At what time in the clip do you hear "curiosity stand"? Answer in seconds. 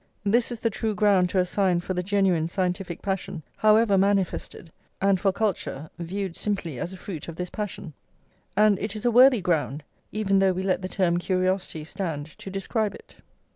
11.19-12.35